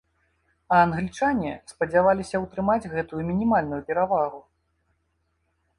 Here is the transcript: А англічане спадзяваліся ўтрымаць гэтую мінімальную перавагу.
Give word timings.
А 0.75 0.77
англічане 0.85 1.51
спадзяваліся 1.73 2.37
ўтрымаць 2.47 2.89
гэтую 2.95 3.21
мінімальную 3.29 3.81
перавагу. 3.91 4.39